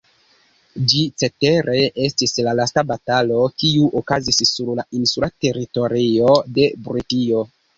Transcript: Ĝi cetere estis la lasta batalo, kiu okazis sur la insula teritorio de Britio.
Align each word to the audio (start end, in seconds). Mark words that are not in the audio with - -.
Ĝi 0.93 1.01
cetere 1.23 1.75
estis 2.05 2.33
la 2.47 2.55
lasta 2.61 2.85
batalo, 2.93 3.43
kiu 3.65 3.91
okazis 4.01 4.41
sur 4.53 4.73
la 4.81 4.87
insula 5.01 5.31
teritorio 5.47 6.33
de 6.57 6.67
Britio. 6.89 7.47